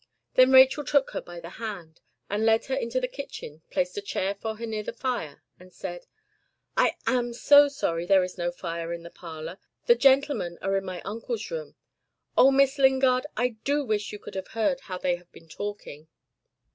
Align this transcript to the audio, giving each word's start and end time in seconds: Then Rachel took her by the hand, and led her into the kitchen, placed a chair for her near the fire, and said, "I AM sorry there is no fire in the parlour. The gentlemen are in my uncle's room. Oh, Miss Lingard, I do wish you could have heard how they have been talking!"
Then 0.33 0.51
Rachel 0.51 0.83
took 0.83 1.11
her 1.11 1.21
by 1.21 1.39
the 1.39 1.51
hand, 1.61 2.01
and 2.27 2.43
led 2.43 2.65
her 2.65 2.75
into 2.75 2.99
the 2.99 3.07
kitchen, 3.07 3.61
placed 3.69 3.95
a 3.97 4.01
chair 4.01 4.33
for 4.33 4.55
her 4.55 4.65
near 4.65 4.81
the 4.81 4.93
fire, 4.93 5.43
and 5.59 5.71
said, 5.71 6.07
"I 6.75 6.95
AM 7.05 7.33
sorry 7.33 8.07
there 8.07 8.23
is 8.23 8.35
no 8.35 8.51
fire 8.51 8.93
in 8.93 9.03
the 9.03 9.11
parlour. 9.11 9.59
The 9.85 9.93
gentlemen 9.93 10.57
are 10.59 10.75
in 10.75 10.85
my 10.85 11.01
uncle's 11.01 11.51
room. 11.51 11.75
Oh, 12.35 12.49
Miss 12.49 12.79
Lingard, 12.79 13.27
I 13.37 13.49
do 13.63 13.85
wish 13.85 14.11
you 14.11 14.17
could 14.17 14.33
have 14.33 14.47
heard 14.57 14.79
how 14.79 14.97
they 14.97 15.17
have 15.17 15.31
been 15.31 15.47
talking!" 15.47 16.07